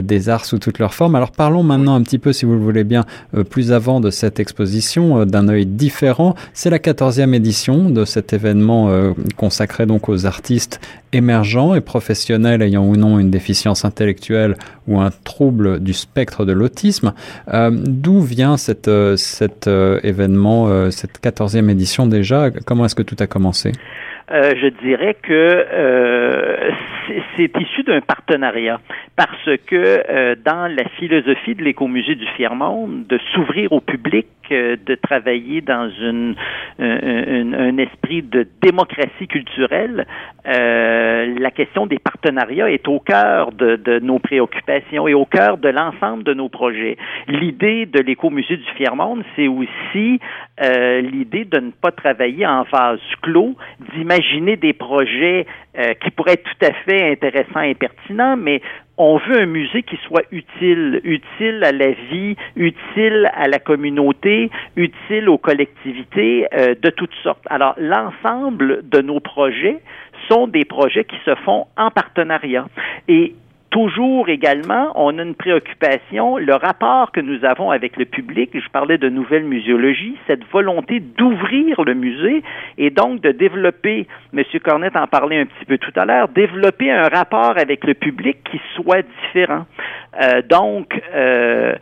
des 0.03 0.29
arts 0.29 0.47
sous 0.47 0.59
toutes 0.59 0.79
leurs 0.79 0.95
formes. 0.95 1.15
Alors 1.15 1.31
parlons 1.31 1.63
maintenant 1.63 1.95
un 1.95 2.03
petit 2.03 2.19
peu, 2.19 2.33
si 2.33 2.47
vous 2.47 2.55
le 2.55 2.59
voulez 2.59 2.85
bien, 2.85 3.05
plus 3.51 3.73
avant 3.73 4.01
de 4.01 4.11
cette 4.11 4.41
exposition, 4.41 5.27
d'un 5.27 5.49
œil 5.49 5.67
différent. 5.67 6.35
C'est 6.55 6.71
la 6.71 6.79
quatorzième 6.79 7.35
édition 7.35 7.91
de 7.91 8.05
cet 8.05 8.33
événement 8.33 8.91
consacré 9.37 9.87
donc 9.87 10.09
aux 10.09 10.27
artistes 10.27 10.81
émergents 11.13 11.75
et 11.75 11.81
professionnels 11.81 12.63
ayant 12.63 12.85
ou 12.85 12.97
non 12.97 13.19
une 13.19 13.31
déficience 13.31 13.85
intellectuelle 13.85 14.57
ou 14.87 15.01
un 15.01 15.11
trouble 15.25 15.81
du 15.81 15.93
spectre 15.93 16.30
de 16.39 16.53
l'autisme. 16.53 17.13
Euh, 17.53 17.71
D'où 17.73 18.21
vient 18.21 18.57
euh, 18.89 19.17
cet 19.17 19.67
euh, 19.67 20.01
événement, 20.03 20.91
cette 20.91 21.19
quatorzième 21.21 21.71
édition 21.71 22.07
déjà? 22.07 22.51
Comment 22.67 22.85
est-ce 22.85 22.95
que 22.95 23.03
tout 23.03 23.17
a 23.21 23.27
commencé? 23.27 23.73
Je 24.31 24.69
dirais 24.87 25.17
que 25.21 25.67
euh, 25.73 26.71
c'est 27.37 27.57
issu 27.59 27.83
d'un 27.83 28.01
partenariat 28.01 28.81
parce 29.17 29.57
que 29.67 30.03
euh, 30.09 30.35
dans 30.45 30.73
la 30.75 30.89
philosophie 30.99 31.55
de 31.55 31.63
l'écomusée 31.63 32.15
du 32.15 32.27
Fiermonde, 32.37 33.07
de 33.07 33.19
s'ouvrir 33.33 33.73
au 33.73 33.81
public, 33.81 34.27
de 34.51 34.97
travailler 34.97 35.61
dans 35.61 35.89
une, 35.89 36.35
un 36.81 37.79
esprit 37.79 38.21
de 38.21 38.49
démocratie 38.61 39.29
culturelle, 39.29 40.09
la 40.45 41.51
question 41.53 41.87
des 41.87 42.01
partenariats 42.01 42.69
est 42.69 42.89
au 42.89 42.99
cœur 42.99 43.53
de, 43.53 43.77
de 43.77 44.01
nos 44.01 44.19
préoccupations 44.19 45.07
et 45.07 45.15
au 45.15 45.25
cœur 45.25 45.57
de 45.57 45.69
l'ensemble 45.69 46.25
de 46.25 46.35
nos 46.35 46.49
projets. 46.49 46.97
L'idée 47.29 47.87
de 47.87 48.01
l'écomusée 48.01 48.57
du 48.57 48.67
Fiermonde, 48.77 49.23
c'est 49.37 49.47
aussi 49.47 50.19
l'idée 50.59 51.45
de 51.45 51.61
ne 51.61 51.71
pas 51.71 51.93
travailler 51.93 52.45
en 52.45 52.65
phase 52.65 52.99
clos, 53.23 53.55
d'imaginer 53.95 54.31
imaginer 54.31 54.57
des 54.57 54.73
projets 54.73 55.47
euh, 55.79 55.95
qui 55.95 56.11
pourraient 56.11 56.35
être 56.35 56.45
tout 56.45 56.67
à 56.67 56.73
fait 56.85 57.00
intéressants 57.03 57.61
et 57.61 57.75
pertinents, 57.75 58.37
mais 58.37 58.61
on 58.97 59.17
veut 59.17 59.41
un 59.41 59.47
musée 59.47 59.83
qui 59.83 59.97
soit 60.07 60.25
utile, 60.31 61.01
utile 61.05 61.65
à 61.65 61.73
la 61.73 61.93
vie, 61.93 62.37
utile 62.57 63.31
à 63.35 63.49
la 63.49 63.59
communauté, 63.59 64.51
utile 64.77 65.29
aux 65.29 65.39
collectivités 65.39 66.47
euh, 66.53 66.75
de 66.81 66.91
toutes 66.91 67.15
sortes. 67.23 67.45
Alors, 67.49 67.75
l'ensemble 67.79 68.89
de 68.89 69.01
nos 69.01 69.21
projets 69.21 69.79
sont 70.29 70.47
des 70.47 70.65
projets 70.65 71.05
qui 71.05 71.17
se 71.25 71.35
font 71.37 71.67
en 71.77 71.91
partenariat. 71.91 72.67
Et 73.09 73.35
Toujours 73.71 74.29
également, 74.29 74.91
on 74.97 75.17
a 75.19 75.23
une 75.23 75.37
préoccupation, 75.37 76.39
le 76.39 76.55
rapport 76.55 77.13
que 77.13 77.21
nous 77.21 77.45
avons 77.45 77.71
avec 77.71 77.97
le 77.97 78.05
public, 78.05 78.51
je 78.53 78.69
parlais 78.69 78.99
de 78.99 79.09
nouvelle 79.09 79.45
muséologie, 79.45 80.17
cette 80.27 80.45
volonté 80.51 80.99
d'ouvrir 80.99 81.81
le 81.85 81.95
musée 81.95 82.43
et 82.79 82.91
donc 82.91 83.21
de 83.21 83.31
développer, 83.31 84.09
M. 84.37 84.43
Cornette 84.65 84.97
en 84.97 85.07
parlait 85.07 85.39
un 85.39 85.47
petit 85.47 85.65
peu 85.67 85.79
tout 85.79 85.93
à 85.95 86.05
l'heure, 86.05 86.27
développer 86.29 86.91
un 86.91 87.07
rapport 87.07 87.57
avec 87.59 87.85
le 87.85 87.95
public 87.95 88.39
qui 88.51 88.61
soit 88.75 89.03
différent. 89.03 89.67
Euh, 90.21 90.43
donc, 90.43 91.01
euh, 91.15 91.75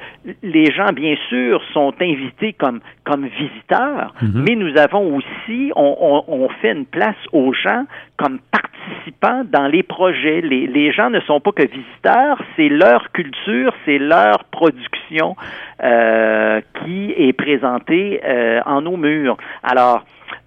les 0.42 0.70
gens, 0.72 0.92
bien 0.92 1.16
sûr, 1.28 1.62
sont 1.72 1.94
invités 2.00 2.52
comme, 2.52 2.80
comme 3.04 3.26
visiteurs, 3.26 4.14
mhm. 4.20 4.44
mais 4.46 4.54
nous 4.54 4.76
avons 4.76 5.16
aussi, 5.16 5.72
on, 5.76 5.96
on, 6.00 6.24
on, 6.28 6.48
fait 6.60 6.72
une 6.72 6.84
place 6.84 7.16
aux 7.32 7.52
gens 7.54 7.84
comme 8.16 8.38
participants 8.50 9.44
dans 9.50 9.66
les 9.66 9.82
projets. 9.82 10.40
Les, 10.42 10.66
les 10.66 10.92
gens 10.92 11.08
ne 11.08 11.20
sont 11.20 11.40
pas 11.40 11.52
que 11.52 11.66
visiteurs, 11.66 12.40
c'est 12.56 12.68
leur 12.68 13.10
culture, 13.12 13.72
c'est 13.86 13.98
leur 13.98 14.44
production 14.44 15.34
euh, 15.82 16.60
qui 16.84 17.14
est 17.16 17.32
présentée 17.32 18.20
euh, 18.24 18.60
en 18.66 18.82
nos 18.82 18.96
murs. 18.96 19.36
Alors, 19.62 20.04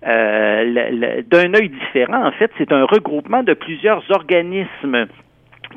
euh, 0.08 1.22
d'un 1.30 1.54
œil 1.54 1.70
différent, 1.70 2.26
en 2.26 2.32
fait, 2.32 2.52
c'est 2.58 2.72
un 2.72 2.86
regroupement 2.86 3.44
de 3.44 3.54
plusieurs 3.54 4.04
organismes 4.10 5.08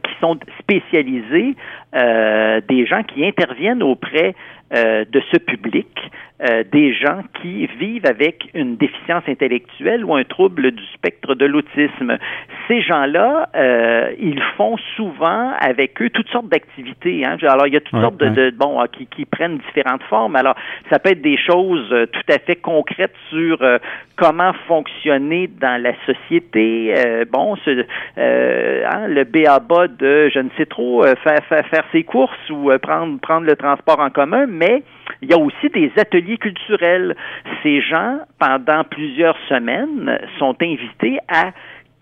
qui 0.02 0.12
sont 0.20 0.38
spécialisés, 0.58 1.54
euh, 1.94 2.60
des 2.68 2.86
gens 2.86 3.02
qui 3.02 3.24
interviennent 3.24 3.82
auprès 3.82 4.34
euh, 4.74 5.04
de 5.10 5.22
ce 5.30 5.36
public, 5.36 6.10
euh, 6.42 6.64
des 6.72 6.92
gens 6.94 7.22
qui 7.40 7.66
vivent 7.78 8.06
avec 8.06 8.48
une 8.54 8.76
déficience 8.76 9.22
intellectuelle 9.28 10.04
ou 10.04 10.16
un 10.16 10.24
trouble 10.24 10.72
du 10.72 10.84
spectre 10.94 11.36
de 11.36 11.46
l'autisme. 11.46 12.18
Ces 12.66 12.82
gens-là, 12.82 13.48
euh, 13.54 14.12
ils 14.18 14.42
font 14.56 14.76
souvent 14.96 15.52
avec 15.60 16.02
eux 16.02 16.10
toutes 16.10 16.28
sortes 16.30 16.48
d'activités. 16.48 17.24
Hein. 17.24 17.36
Alors, 17.42 17.68
il 17.68 17.74
y 17.74 17.76
a 17.76 17.80
toutes 17.80 18.00
sortes 18.00 18.16
de, 18.16 18.30
de, 18.30 18.50
bon 18.50 18.80
ah, 18.80 18.88
qui, 18.88 19.06
qui, 19.06 19.26
prennent 19.26 19.58
différentes 19.58 20.02
formes. 20.04 20.34
Alors, 20.34 20.56
ça 20.90 20.98
peut 20.98 21.10
être 21.10 21.22
des 21.22 21.36
choses 21.36 21.92
euh, 21.92 22.06
tout 22.06 22.32
à 22.32 22.38
fait 22.40 22.56
concrètes 22.56 23.14
sur 23.30 23.62
euh, 23.62 23.78
comment 24.16 24.52
fonctionner 24.66 25.48
dans 25.60 25.80
la 25.80 25.92
société. 26.04 26.94
Euh, 26.96 27.24
bon, 27.30 27.54
ce, 27.64 27.84
hein, 28.16 29.06
le 29.06 29.22
BABA 29.22 29.86
de 29.86 30.30
je 30.30 30.40
ne 30.40 30.48
sais 30.56 30.66
trop 30.66 31.04
faire, 31.04 31.44
faire, 31.48 31.66
faire 31.68 31.83
ses 31.92 32.04
courses 32.04 32.50
ou 32.50 32.70
prendre 32.82 33.20
prendre 33.20 33.46
le 33.46 33.56
transport 33.56 34.00
en 34.00 34.10
commun, 34.10 34.46
mais 34.46 34.82
il 35.22 35.30
y 35.30 35.34
a 35.34 35.38
aussi 35.38 35.68
des 35.70 35.92
ateliers 35.96 36.38
culturels. 36.38 37.16
Ces 37.62 37.80
gens, 37.80 38.20
pendant 38.38 38.84
plusieurs 38.84 39.36
semaines, 39.48 40.18
sont 40.38 40.56
invités 40.60 41.18
à 41.28 41.52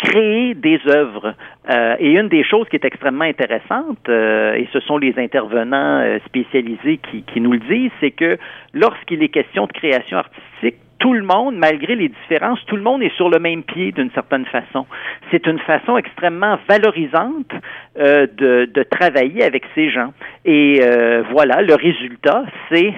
créer 0.03 0.55
des 0.55 0.81
œuvres. 0.89 1.35
Euh, 1.71 1.97
et 1.99 2.13
une 2.13 2.29
des 2.29 2.43
choses 2.43 2.69
qui 2.69 2.77
est 2.77 2.85
extrêmement 2.85 3.25
intéressante, 3.25 4.09
euh, 4.09 4.55
et 4.55 4.69
ce 4.73 4.81
sont 4.81 4.99
les 4.99 5.15
intervenants 5.17 6.01
euh, 6.01 6.19
spécialisés 6.27 6.99
qui 6.99 7.41
nous 7.41 7.53
le 7.53 7.61
disent, 7.61 7.93
c'est 8.01 8.11
que 8.11 8.37
lorsqu'il 8.73 9.23
est 9.23 9.29
question 9.29 9.67
de 9.67 9.73
création 9.73 10.19
artistique, 10.19 10.77
tout 11.03 11.13
le 11.13 11.25
monde, 11.25 11.57
malgré 11.57 11.97
les 11.97 12.09
différences, 12.09 12.65
tout 12.67 12.77
le 12.77 12.83
monde 12.83 13.03
est 13.03 13.15
sur 13.17 13.29
le 13.29 13.41
même 13.41 13.65
pied 13.65 13.91
d'une 13.91 14.13
certaine 14.13 14.47
façon. 14.47 14.87
C'est 15.33 15.45
une 15.49 15.59
façon 15.59 15.97
extrêmement 15.97 16.57
valorisante 16.69 17.51
euh, 17.99 18.29
de, 18.37 18.83
travailler 18.85 19.43
avec 19.43 19.65
ces 19.75 19.91
gens. 19.91 20.13
Et 20.45 20.81
euh, 20.81 21.25
voilà, 21.33 21.61
le 21.61 21.75
résultat, 21.75 22.45
c'est 22.71 22.95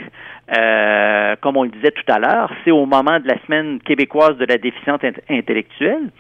euh, 0.55 1.35
comme 1.41 1.57
on 1.57 1.63
le 1.63 1.71
disait 1.71 1.93
tout 1.93 2.13
à 2.13 2.19
l'heure, 2.19 2.53
c'est 2.63 2.71
au 2.71 2.85
moment 2.85 3.19
de 3.21 3.27
la 3.27 3.39
semaine 3.47 3.81
québécoise 3.81 4.37
de 4.37 4.45
la 4.45 4.59
déficience 4.59 5.01
intellectuelle 5.31 6.11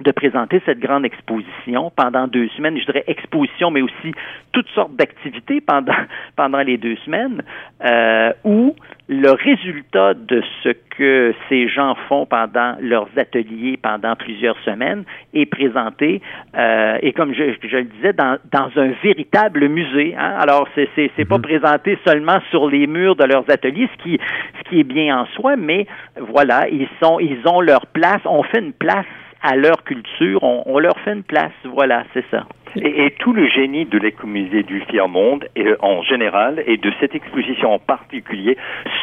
de 0.00 0.10
présenter 0.10 0.62
cette 0.64 0.80
grande 0.80 1.04
exposition 1.04 1.92
pendant 1.94 2.26
deux 2.26 2.48
semaines. 2.56 2.78
Je 2.78 2.86
dirais 2.86 3.04
exposition, 3.06 3.70
mais 3.70 3.82
aussi 3.82 4.12
toutes 4.52 4.68
sortes 4.70 4.94
d'activités 4.96 5.60
pendant, 5.60 5.92
pendant 6.36 6.60
les 6.60 6.78
deux 6.78 6.96
semaines, 7.04 7.42
euh, 7.84 8.32
où 8.44 8.74
le 9.08 9.30
résultat 9.30 10.14
de 10.14 10.42
ce 10.62 10.70
que 10.96 11.34
ces 11.48 11.68
gens 11.68 11.94
font 12.08 12.24
pendant 12.24 12.76
leurs 12.80 13.08
ateliers 13.16 13.76
pendant 13.76 14.16
plusieurs 14.16 14.58
semaines 14.60 15.04
est 15.34 15.46
présenté, 15.46 16.22
euh, 16.56 16.98
et 17.02 17.12
comme 17.12 17.34
je, 17.34 17.54
je, 17.62 17.76
le 17.76 17.84
disais, 17.84 18.12
dans, 18.12 18.38
dans 18.50 18.70
un 18.76 18.92
véritable 19.02 19.68
musée. 19.68 20.14
Hein? 20.16 20.36
Alors, 20.38 20.68
c'est 20.74 20.88
c'est 20.94 21.24
pas 21.24 21.36
mm-hmm. 21.36 21.40
présenté 21.42 21.98
seulement 22.06 22.40
sur 22.50 22.68
les 22.68 22.86
murs 22.86 23.16
de 23.16 23.24
leurs 23.24 23.48
ateliers, 23.50 23.88
ce 23.98 24.02
qui 24.02 24.18
ce 24.58 24.68
qui 24.68 24.80
est 24.80 24.84
bien 24.84 25.18
en 25.18 25.26
soi, 25.26 25.56
mais 25.56 25.86
voilà, 26.18 26.68
ils 26.68 26.88
sont 27.02 27.18
ils 27.20 27.40
ont 27.46 27.60
leur 27.60 27.86
place. 27.86 28.20
On 28.24 28.42
fait 28.42 28.60
une 28.60 28.72
place 28.72 29.06
à 29.42 29.56
leur 29.56 29.82
culture, 29.84 30.42
on, 30.42 30.78
leur 30.78 30.98
fait 31.00 31.12
une 31.12 31.24
place. 31.24 31.52
Voilà, 31.64 32.04
c'est 32.14 32.24
ça. 32.30 32.46
Et, 32.76 33.10
tout 33.18 33.32
le 33.32 33.48
génie 33.48 33.84
de 33.84 33.98
l'écomusée 33.98 34.62
du 34.62 34.80
Fier 34.82 35.06
Monde, 35.08 35.44
et, 35.56 35.66
euh, 35.66 35.76
en 35.80 36.02
général, 36.02 36.62
et 36.66 36.76
de 36.76 36.90
cette 37.00 37.14
exposition 37.14 37.72
en 37.72 37.78
particulier, 37.78 38.56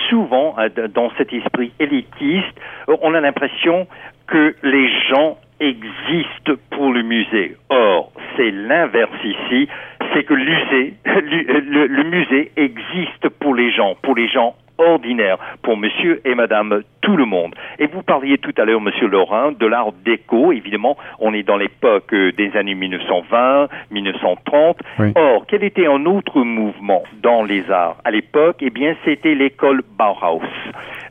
souvent, 0.10 0.56
euh, 0.58 0.88
dans 0.88 1.12
cet 1.18 1.34
esprit 1.34 1.72
élitiste, 1.80 2.60
euh, 2.88 2.96
on 3.02 3.14
a 3.14 3.22
l'impression 3.22 3.88
que 4.28 4.56
les 4.64 4.90
gens 5.10 5.38
existent 5.60 6.54
pour 6.72 6.94
le 6.94 7.04
musée. 7.04 7.58
Or, 7.70 8.12
c'est 8.38 8.50
l'inverse 8.50 9.12
ici, 9.24 9.68
c'est 10.14 10.24
que 10.24 10.34
le 10.34 12.04
musée 12.04 12.52
existe 12.56 13.30
pour 13.40 13.54
les 13.54 13.72
gens, 13.72 13.96
pour 14.02 14.16
les 14.16 14.30
gens 14.30 14.56
ordinaire 14.80 15.38
pour 15.62 15.78
monsieur 15.78 16.22
et 16.26 16.36
madame 16.36 16.82
tout 17.02 17.18
le 17.18 17.26
monde. 17.26 17.56
Et 17.78 17.88
vous 17.88 18.04
parliez 18.04 18.38
tout 18.38 18.54
à 18.58 18.66
l'heure, 18.66 18.82
monsieur 18.82 19.08
Laurent, 19.08 19.52
de 19.52 19.66
l'art 19.66 19.92
déco. 20.06 20.52
Évidemment, 20.52 20.98
on 21.20 21.34
est 21.34 21.44
dans 21.44 21.58
l'époque 21.58 22.14
euh, 22.14 22.32
des 22.32 22.56
années 22.56 22.76
1920, 22.76 23.68
1930. 23.92 24.78
Or, 25.16 25.46
quel 25.48 25.64
était 25.64 25.88
un 25.88 26.06
autre 26.06 26.42
mouvement 26.42 27.04
dans 27.22 27.44
les 27.44 27.70
arts 27.72 27.98
à 28.04 28.12
l'époque? 28.12 28.58
Eh 28.62 28.70
bien, 28.70 28.96
c'était 29.06 29.36
l'école 29.36 29.82
Bauhaus, 29.98 30.42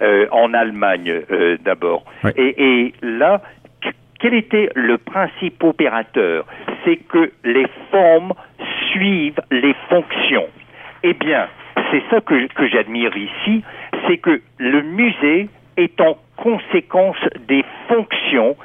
euh, 0.02 0.26
en 0.30 0.54
Allemagne 0.54 1.22
euh, 1.30 1.56
d'abord. 1.64 2.04
Et, 2.36 2.54
et 2.58 2.94
là, 3.02 3.42
quel 4.18 4.34
était 4.34 4.68
le 4.74 4.98
principe 4.98 5.62
opérateur? 5.62 6.44
C'est 6.84 6.96
que 6.96 7.32
les 7.44 7.66
formes 7.90 8.32
suivent 8.90 9.40
les 9.50 9.74
fonctions. 9.88 10.46
Eh 11.02 11.14
bien, 11.14 11.48
c'est 11.90 12.02
ça 12.10 12.20
que, 12.20 12.66
j'admire 12.68 13.16
ici, 13.16 13.62
c'est 14.06 14.18
que 14.18 14.40
le 14.58 14.82
musée 14.82 15.48
est 15.76 16.00
en 16.00 16.16
conséquence 16.36 17.16
des 17.46 17.64
fonctions 17.88 18.56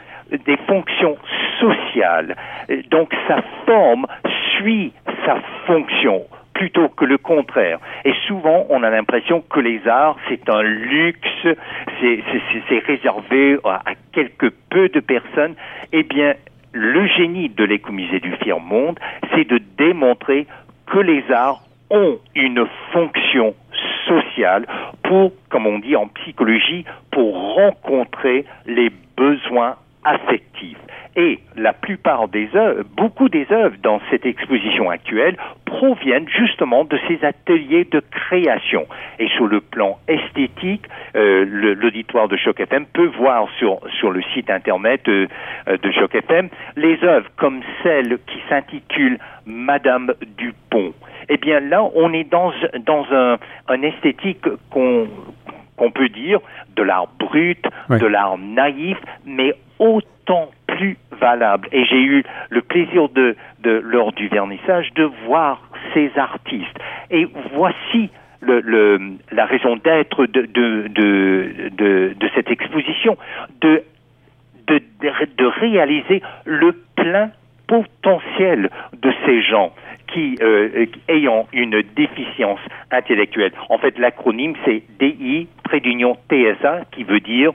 des 0.47 0.57
fonctions 0.67 1.15
sociales. 1.59 2.35
Donc 2.89 3.13
sa 3.27 3.43
forme 3.67 4.07
suit 4.55 4.93
sa 5.25 5.37
fonction 5.67 6.23
plutôt 6.53 6.89
que 6.89 7.05
le 7.05 7.17
contraire. 7.17 7.79
Et 8.05 8.13
souvent, 8.27 8.65
on 8.69 8.83
a 8.83 8.89
l'impression 8.89 9.41
que 9.41 9.59
les 9.59 9.87
arts, 9.87 10.17
c'est 10.29 10.49
un 10.49 10.61
luxe, 10.61 11.47
c'est 11.99 12.79
réservé 12.85 13.57
à, 13.63 13.81
quelques 14.11 14.51
peu 14.69 14.89
de 14.89 14.99
personnes. 14.99 15.55
Eh 15.91 16.03
bien, 16.03 16.35
le 16.71 17.05
génie 17.07 17.49
de 17.49 17.63
l'écomusée 17.63 18.19
du 18.19 18.31
Fier 18.37 18.59
Monde, 18.59 18.99
c'est 19.33 19.47
de 19.47 19.59
démontrer 19.77 20.47
que 20.87 20.99
les 20.99 21.23
arts 21.31 21.61
ont 21.93 22.19
une 22.35 22.65
fonction 22.91 23.55
sociale 24.07 24.65
pour, 25.03 25.31
comme 25.49 25.67
on 25.67 25.79
dit 25.79 25.95
en 25.95 26.07
psychologie, 26.07 26.83
pour 27.11 27.55
rencontrer 27.55 28.45
les 28.65 28.91
besoins 29.15 29.75
affectifs. 30.03 30.77
Et 31.15 31.39
la 31.55 31.73
plupart 31.73 32.27
des 32.27 32.49
œuvres, 32.55 32.83
beaucoup 32.97 33.29
des 33.29 33.45
œuvres 33.51 33.75
dans 33.83 34.01
cette 34.09 34.25
exposition 34.25 34.89
actuelle 34.89 35.37
proviennent 35.65 36.27
justement 36.27 36.85
de 36.85 36.99
ces 37.07 37.23
ateliers 37.23 37.85
de 37.85 37.99
création. 37.99 38.87
Et 39.19 39.27
sur 39.29 39.45
le 39.45 39.61
plan 39.61 39.99
esthétique, 40.07 40.85
euh, 41.15 41.45
l'auditoire 41.75 42.27
de 42.27 42.35
Choc 42.35 42.59
FM 42.59 42.87
peut 42.87 43.11
voir 43.17 43.47
sur, 43.59 43.79
sur 43.99 44.09
le 44.09 44.23
site 44.33 44.49
internet 44.49 45.07
euh, 45.07 45.27
de 45.67 45.91
Choc 45.91 46.15
FM 46.15 46.49
les 46.75 47.03
œuvres 47.03 47.29
comme 47.37 47.61
celle 47.83 48.17
qui 48.25 48.39
s'intitule 48.49 49.19
Madame 49.45 50.13
Dupont 50.37 50.93
eh 51.29 51.37
bien 51.37 51.59
là, 51.59 51.83
on 51.95 52.13
est 52.13 52.29
dans, 52.29 52.51
dans 52.85 53.05
un, 53.11 53.37
un 53.67 53.81
esthétique 53.81 54.45
qu'on 54.69 55.07
qu'on 55.75 55.91
peut 55.91 56.09
dire 56.09 56.39
de 56.75 56.83
l'art 56.83 57.07
brut, 57.19 57.65
de 57.89 58.05
l'art 58.05 58.37
naïf, 58.37 58.97
mais 59.25 59.55
autant 59.79 60.51
plus 60.67 60.97
valable. 61.19 61.67
Et 61.71 61.85
j'ai 61.85 62.01
eu 62.01 62.23
le 62.49 62.61
plaisir 62.61 63.09
de, 63.09 63.35
de, 63.61 63.81
lors 63.83 64.11
du 64.13 64.27
vernissage 64.27 64.93
de 64.93 65.03
voir 65.25 65.61
ces 65.93 66.11
artistes. 66.15 66.77
Et 67.11 67.27
voici 67.53 68.09
le, 68.41 68.59
le, 68.61 68.99
la 69.31 69.45
raison 69.45 69.77
d'être 69.77 70.25
de, 70.25 70.41
de, 70.41 70.87
de, 70.89 72.13
de, 72.19 72.29
cette 72.35 72.49
exposition, 72.49 73.17
de, 73.61 73.83
de, 74.67 74.81
de 75.37 75.45
réaliser 75.45 76.21
le 76.45 76.73
plein 76.95 77.31
potentiel 77.67 78.69
de 79.01 79.13
ces 79.25 79.41
gens 79.41 79.73
qui 80.13 80.37
euh, 80.41 80.85
ayant 81.09 81.47
une 81.51 81.81
déficience 81.95 82.59
intellectuelle. 82.91 83.51
En 83.69 83.77
fait, 83.77 83.97
l'acronyme 83.97 84.53
c'est 84.63 84.83
DI 84.99 85.47
près 85.63 85.79
d'union 85.79 86.15
TSA 86.29 86.81
qui 86.91 87.03
veut 87.03 87.19
dire 87.19 87.51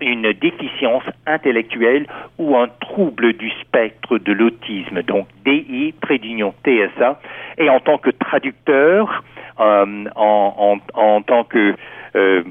une 0.00 0.32
déficience 0.32 1.04
intellectuelle 1.26 2.06
ou 2.38 2.56
un 2.56 2.68
trouble 2.80 3.34
du 3.34 3.50
spectre 3.60 4.18
de 4.18 4.32
l'autisme. 4.32 5.02
Donc 5.02 5.28
DI 5.44 5.94
près 6.00 6.18
d'union 6.18 6.54
TSA. 6.64 7.20
Et 7.58 7.68
en 7.68 7.80
tant 7.80 7.98
que 7.98 8.10
traducteur, 8.10 9.22
euh, 9.60 10.04
en, 10.16 11.20
tant 11.22 11.44
que 11.44 11.74
euh, 12.16 12.42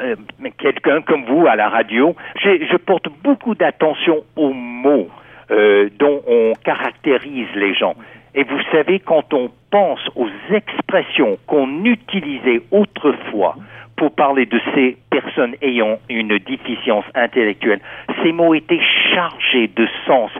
euh 0.00 0.16
quelqu'un 0.58 1.00
comme 1.02 1.24
vous 1.24 1.46
à 1.46 1.56
la 1.56 1.68
radio, 1.68 2.14
je 2.42 2.76
porte 2.76 3.08
beaucoup 3.22 3.54
d'attention 3.54 4.24
aux 4.34 4.52
mots. 4.52 5.08
Euh, 5.52 5.90
dont 6.00 6.22
on 6.26 6.54
caractérise 6.64 7.46
les 7.54 7.72
gens. 7.72 7.94
Et 8.36 8.44
vous 8.44 8.60
savez, 8.70 9.00
quand 9.00 9.32
on 9.32 9.50
pense 9.70 10.00
aux 10.14 10.28
expressions 10.50 11.38
qu'on 11.46 11.84
utilisait 11.86 12.60
autrefois 12.70 13.56
pour 13.96 14.14
parler 14.14 14.44
de 14.44 14.60
ces 14.74 14.98
personnes 15.10 15.54
ayant 15.62 15.98
une 16.10 16.36
déficience 16.38 17.06
intellectuelle, 17.14 17.80
ces 18.22 18.32
mots 18.32 18.52
étaient 18.52 18.82
chargés 19.14 19.68
de 19.74 19.88
sens, 20.06 20.30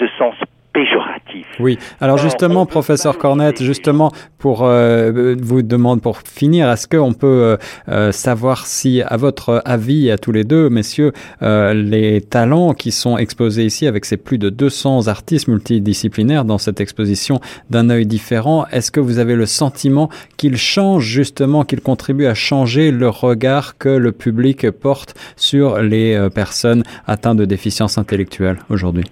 de 0.00 0.08
sens 0.18 0.34
péjoratif. 0.74 1.46
Oui. 1.60 1.78
Alors 2.00 2.18
justement, 2.18 2.66
professeur 2.66 3.16
Cornette, 3.16 3.62
justement 3.62 4.12
pour 4.38 4.64
euh, 4.64 5.34
vous 5.40 5.62
demander 5.62 6.02
pour 6.02 6.18
finir, 6.18 6.70
est-ce 6.70 6.86
qu'on 6.86 7.14
peut 7.14 7.26
euh, 7.26 7.56
euh, 7.88 8.12
savoir 8.12 8.66
si, 8.66 9.00
à 9.00 9.16
votre 9.16 9.62
avis, 9.64 10.10
à 10.10 10.18
tous 10.18 10.32
les 10.32 10.44
deux, 10.44 10.68
messieurs, 10.68 11.12
euh, 11.42 11.72
les 11.72 12.20
talents 12.20 12.74
qui 12.74 12.90
sont 12.90 13.16
exposés 13.16 13.64
ici 13.64 13.86
avec 13.86 14.04
ces 14.04 14.16
plus 14.16 14.36
de 14.36 14.50
200 14.50 15.08
artistes 15.08 15.48
multidisciplinaires 15.48 16.44
dans 16.44 16.58
cette 16.58 16.80
exposition 16.80 17.40
d'un 17.70 17.88
œil 17.88 18.04
différent, 18.04 18.66
est-ce 18.72 18.90
que 18.90 19.00
vous 19.00 19.18
avez 19.18 19.36
le 19.36 19.46
sentiment 19.46 20.10
qu'ils 20.36 20.56
changent 20.56 21.06
justement, 21.06 21.64
qu'ils 21.64 21.80
contribuent 21.80 22.26
à 22.26 22.34
changer 22.34 22.90
le 22.90 23.08
regard 23.08 23.78
que 23.78 23.88
le 23.88 24.12
public 24.12 24.70
porte 24.70 25.14
sur 25.36 25.80
les 25.80 26.14
euh, 26.14 26.28
personnes 26.30 26.82
atteintes 27.06 27.38
de 27.38 27.44
déficience 27.44 27.96
intellectuelle 27.96 28.58
aujourd'hui? 28.68 29.04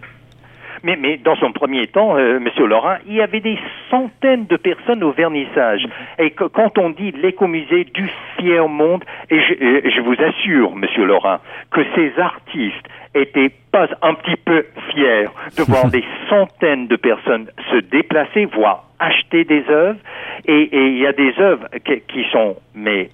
Mais, 0.82 0.96
mais 0.96 1.16
dans 1.16 1.36
son 1.36 1.52
premier 1.52 1.86
temps, 1.86 2.16
euh, 2.16 2.40
Monsieur 2.40 2.66
Laurent, 2.66 2.96
il 3.06 3.14
y 3.14 3.20
avait 3.20 3.40
des 3.40 3.58
centaines 3.90 4.46
de 4.46 4.56
personnes 4.56 5.04
au 5.04 5.12
vernissage. 5.12 5.86
Et 6.18 6.30
que, 6.30 6.44
quand 6.44 6.78
on 6.78 6.90
dit 6.90 7.12
l'écomusée 7.12 7.84
du 7.84 8.10
fier 8.36 8.68
monde, 8.68 9.04
et 9.30 9.40
je, 9.40 9.52
euh, 9.54 9.80
je 9.84 10.00
vous 10.00 10.16
assure, 10.20 10.74
Monsieur 10.74 11.04
Laurent, 11.04 11.38
que 11.70 11.82
ces 11.94 12.18
artistes 12.18 12.86
étaient 13.14 13.52
pas 13.70 13.88
un 14.02 14.14
petit 14.14 14.36
peu 14.36 14.64
fiers 14.90 15.26
de 15.56 15.62
voir 15.62 15.86
des 15.90 16.04
centaines 16.28 16.88
de 16.88 16.96
personnes 16.96 17.48
se 17.70 17.76
déplacer, 17.76 18.46
voire 18.46 18.84
acheter 18.98 19.44
des 19.44 19.64
œuvres. 19.68 20.00
Et, 20.46 20.62
et 20.62 20.86
il 20.88 20.98
y 20.98 21.06
a 21.06 21.12
des 21.12 21.34
œuvres 21.38 21.68
qui, 21.84 22.00
qui 22.08 22.24
sont, 22.30 22.56
mais 22.74 23.10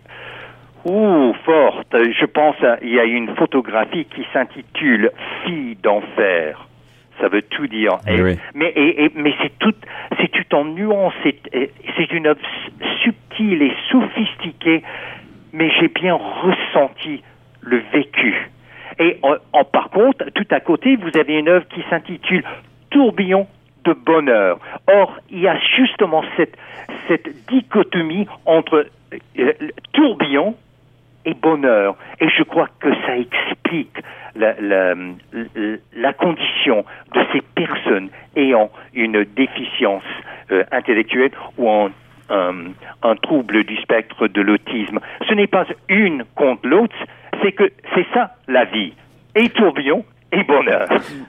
Ouh, 0.85 1.35
forte. 1.44 1.92
Je 1.92 2.24
pense, 2.24 2.57
il 2.83 2.94
y 2.94 3.00
a 3.00 3.04
une 3.04 3.35
photographie 3.35 4.07
qui 4.07 4.24
s'intitule 4.33 5.11
Fille 5.44 5.76
d'enfer. 5.83 6.67
Ça 7.20 7.28
veut 7.28 7.42
tout 7.42 7.66
dire. 7.66 7.98
Et, 8.07 8.20
Mais, 8.54 8.72
et, 8.74 9.11
mais 9.14 9.35
c'est 9.42 9.59
tout, 9.59 9.74
c'est 10.18 10.28
tout 10.28 10.54
en 10.54 10.64
nuance, 10.64 11.14
c'est 11.22 12.12
une 12.12 12.26
œuvre 12.26 12.40
subtile 13.02 13.62
et 13.62 13.72
sophistiquée, 13.90 14.83
mais 15.52 15.70
j'ai 15.78 15.88
bien 15.88 16.14
ressenti 16.14 17.22
le 17.61 17.83
vécu. 17.92 18.50
Et 18.98 19.18
en, 19.22 19.64
par 19.64 19.90
contre, 19.90 20.24
tout 20.35 20.46
à 20.50 20.61
côté, 20.61 20.96
vous 20.96 21.16
avez 21.18 21.38
une 21.38 21.48
œuvre 21.48 21.66
qui 21.68 21.83
s'intitule 21.88 22.42
Tourbillon 22.90 23.46
de 23.85 23.92
bonheur. 23.92 24.59
Or, 24.88 25.16
il 25.31 25.40
y 25.40 25.48
a 25.48 25.59
justement 25.76 26.22
cette, 26.37 26.57
cette 27.07 27.28
dichotomie 27.46 28.26
entre 28.44 28.87
euh, 29.38 29.52
tourbillon 29.92 30.54
et 31.28 31.34
bonheur. 31.34 31.96
Et 32.20 32.28
je 32.28 32.42
crois 32.42 32.68
que 32.80 32.88
ça 33.06 33.16
explique 33.16 33.96
la, 34.34 34.54
la, 34.60 34.94
la 35.94 36.12
condition 36.12 36.84
de 37.14 37.20
ces 37.32 37.42
personnes 37.54 38.08
ayant 38.36 38.70
une 38.94 39.24
déficience 39.24 40.02
euh, 40.50 40.64
intellectuelle 40.72 41.30
ou 41.58 41.68
en 41.68 41.90
un, 42.30 43.16
trouble 43.22 43.64
du 43.64 43.76
spectre 43.76 44.28
de 44.28 44.42
l'autisme. 44.42 45.00
Ce 45.28 45.34
n'est 45.34 45.46
pas 45.46 45.64
une 45.88 46.24
contre 46.34 46.66
l'autre, 46.66 46.96
c'est 47.42 47.52
que 47.52 47.70
c'est 47.94 48.06
ça 48.12 48.34
la 48.48 48.64
vie. 48.64 48.92
Et 49.34 49.48
tourbillon 49.48 50.04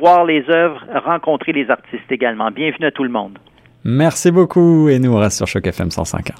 voir 0.00 0.24
les 0.24 0.48
œuvres, 0.50 0.84
rencontrer 1.04 1.52
les 1.52 1.70
artistes 1.70 2.10
également. 2.10 2.50
Bienvenue 2.50 2.86
à 2.86 2.90
tout 2.90 3.02
le 3.02 3.10
monde. 3.10 3.38
Merci 3.84 4.30
beaucoup 4.30 4.88
et 4.88 4.98
nous 4.98 5.12
on 5.12 5.18
reste 5.18 5.38
sur 5.38 5.46
Choc 5.46 5.66
FM 5.66 5.90
105. 5.90 6.30